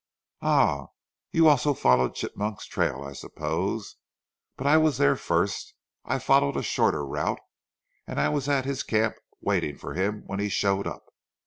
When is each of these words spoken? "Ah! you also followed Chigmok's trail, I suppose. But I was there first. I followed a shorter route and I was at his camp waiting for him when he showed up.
"Ah! 0.41 0.87
you 1.31 1.47
also 1.47 1.75
followed 1.75 2.15
Chigmok's 2.15 2.65
trail, 2.65 3.03
I 3.03 3.13
suppose. 3.13 3.97
But 4.57 4.65
I 4.65 4.75
was 4.77 4.97
there 4.97 5.15
first. 5.15 5.75
I 6.05 6.17
followed 6.17 6.57
a 6.57 6.63
shorter 6.63 7.05
route 7.05 7.39
and 8.07 8.19
I 8.19 8.29
was 8.29 8.49
at 8.49 8.65
his 8.65 8.81
camp 8.81 9.13
waiting 9.41 9.77
for 9.77 9.93
him 9.93 10.23
when 10.25 10.39
he 10.39 10.49
showed 10.49 10.87
up. 10.87 11.05